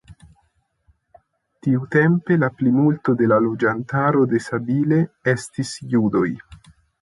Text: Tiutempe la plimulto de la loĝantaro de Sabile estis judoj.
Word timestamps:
Tiutempe 1.67 2.37
la 2.43 2.49
plimulto 2.61 3.15
de 3.19 3.27
la 3.33 3.37
loĝantaro 3.49 4.25
de 4.33 4.41
Sabile 4.47 4.99
estis 5.35 5.77
judoj. 5.95 6.27